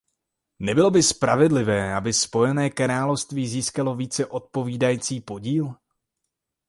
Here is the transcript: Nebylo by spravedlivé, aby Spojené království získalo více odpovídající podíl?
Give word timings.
Nebylo 0.59 0.91
by 0.91 1.03
spravedlivé, 1.03 1.95
aby 1.95 2.13
Spojené 2.13 2.69
království 2.69 3.47
získalo 3.47 3.95
více 3.95 4.25
odpovídající 4.25 5.21
podíl? 5.21 5.75